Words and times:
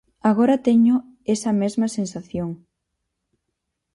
Agora 0.29 0.63
teño 0.67 0.95
esa 1.35 1.51
mesma 1.61 1.87
sensación. 1.97 2.49